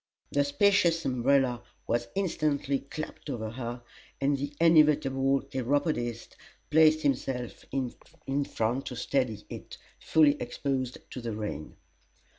The 0.31 0.43
spacious 0.43 1.05
umbrella 1.05 1.61
was 1.85 2.07
instantly 2.15 2.79
clapped 2.79 3.29
over 3.29 3.51
her, 3.51 3.83
and 4.19 4.35
the 4.35 4.51
inevitable 4.59 5.43
Chiropodist 5.43 6.35
placed 6.71 7.03
himself 7.03 7.63
in 7.71 8.43
front 8.45 8.87
to 8.87 8.95
steady 8.95 9.45
it, 9.47 9.77
fully 9.99 10.41
exposed 10.41 10.97
to 11.11 11.21
the 11.21 11.35
rain. 11.35 11.75